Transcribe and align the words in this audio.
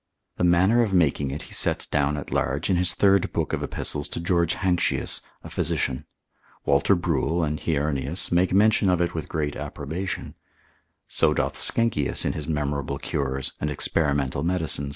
The 0.37 0.43
manner 0.43 0.81
of 0.81 0.95
making 0.95 1.29
it 1.29 1.43
he 1.43 1.53
sets 1.53 1.85
down 1.85 2.17
at 2.17 2.33
large 2.33 2.71
in 2.71 2.75
his 2.75 2.95
third 2.95 3.31
book 3.31 3.53
of 3.53 3.61
Epist. 3.61 4.11
to 4.13 4.19
George 4.19 4.55
Hankshius 4.55 5.21
a 5.43 5.47
physician. 5.51 6.07
Walter 6.65 6.95
Bruel, 6.95 7.43
and 7.43 7.59
Heurnius, 7.59 8.31
make 8.31 8.51
mention 8.51 8.89
of 8.89 8.99
it 8.99 9.13
with 9.13 9.29
great 9.29 9.55
approbation; 9.55 10.33
so 11.07 11.35
doth 11.35 11.53
Sckenkius 11.53 12.25
in 12.25 12.33
his 12.33 12.47
memorable 12.47 12.97
cures, 12.97 13.53
and 13.61 13.69
experimental 13.69 14.41
medicines, 14.41 14.85
cen. 14.87 14.89